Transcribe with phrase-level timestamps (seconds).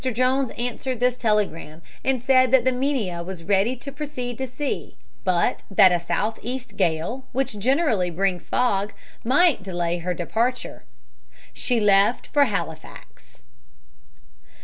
[0.01, 4.97] Jones answered this telegram, and said that the Minia was ready to proceed to sea,
[5.23, 8.93] but that a southeast gale, which generally brings fog,
[9.23, 10.85] might delay her departure.
[11.53, 13.43] She left for Halifax.